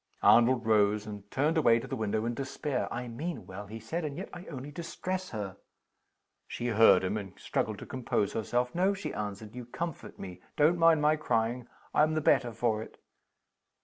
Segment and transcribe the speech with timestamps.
[0.23, 2.91] Arnold rose, and turned away to the window in despair.
[2.91, 4.03] "I mean well," he said.
[4.03, 5.57] "And yet I only distress her!"
[6.47, 10.41] She heard him, and straggled to compose herself "No," she answered, "you comfort me.
[10.57, 12.97] Don't mind my crying I'm the better for it."